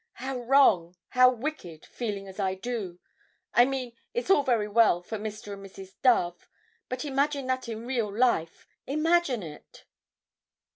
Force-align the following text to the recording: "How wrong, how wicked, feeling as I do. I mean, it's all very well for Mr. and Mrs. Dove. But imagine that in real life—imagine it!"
"How 0.13 0.39
wrong, 0.39 0.95
how 1.09 1.29
wicked, 1.29 1.85
feeling 1.85 2.27
as 2.27 2.39
I 2.39 2.55
do. 2.55 2.99
I 3.53 3.65
mean, 3.65 3.93
it's 4.15 4.31
all 4.31 4.41
very 4.41 4.67
well 4.67 5.03
for 5.03 5.19
Mr. 5.19 5.53
and 5.53 5.63
Mrs. 5.63 5.93
Dove. 6.01 6.49
But 6.89 7.05
imagine 7.05 7.45
that 7.45 7.69
in 7.69 7.85
real 7.85 8.11
life—imagine 8.11 9.43
it!" 9.43 9.85